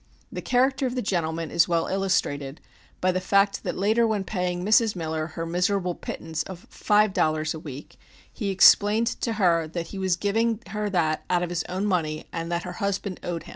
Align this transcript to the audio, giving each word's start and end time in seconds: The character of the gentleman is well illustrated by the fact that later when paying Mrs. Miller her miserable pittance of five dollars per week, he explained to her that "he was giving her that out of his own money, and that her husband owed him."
The 0.31 0.41
character 0.41 0.87
of 0.87 0.95
the 0.95 1.03
gentleman 1.03 1.51
is 1.51 1.67
well 1.67 1.85
illustrated 1.85 2.59
by 3.01 3.11
the 3.11 3.21
fact 3.21 3.61
that 3.63 3.77
later 3.77 4.07
when 4.07 4.23
paying 4.23 4.65
Mrs. 4.65 4.95
Miller 4.95 5.27
her 5.35 5.45
miserable 5.45 5.93
pittance 5.93 6.41
of 6.41 6.65
five 6.71 7.13
dollars 7.13 7.51
per 7.51 7.59
week, 7.59 7.97
he 8.33 8.49
explained 8.49 9.05
to 9.21 9.33
her 9.33 9.67
that 9.67 9.89
"he 9.89 9.99
was 9.99 10.15
giving 10.15 10.59
her 10.69 10.89
that 10.89 11.23
out 11.29 11.43
of 11.43 11.51
his 11.51 11.63
own 11.69 11.85
money, 11.85 12.25
and 12.33 12.51
that 12.51 12.63
her 12.63 12.71
husband 12.81 13.19
owed 13.21 13.43
him." 13.43 13.49